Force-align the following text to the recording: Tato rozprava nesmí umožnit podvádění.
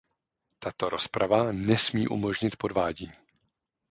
Tato 0.59 0.89
rozprava 0.89 1.51
nesmí 1.51 2.07
umožnit 2.07 2.55
podvádění. 2.55 3.11